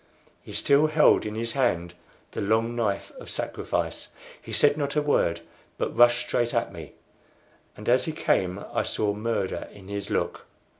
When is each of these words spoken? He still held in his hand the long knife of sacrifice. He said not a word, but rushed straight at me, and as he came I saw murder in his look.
He 0.41 0.51
still 0.51 0.87
held 0.87 1.27
in 1.27 1.35
his 1.35 1.53
hand 1.53 1.93
the 2.31 2.41
long 2.41 2.75
knife 2.75 3.11
of 3.19 3.29
sacrifice. 3.29 4.07
He 4.41 4.51
said 4.51 4.75
not 4.75 4.95
a 4.95 5.01
word, 5.03 5.41
but 5.77 5.95
rushed 5.95 6.21
straight 6.25 6.55
at 6.55 6.73
me, 6.73 6.93
and 7.77 7.87
as 7.87 8.05
he 8.05 8.11
came 8.11 8.65
I 8.73 8.81
saw 8.81 9.13
murder 9.13 9.67
in 9.71 9.89
his 9.89 10.09
look. 10.09 10.47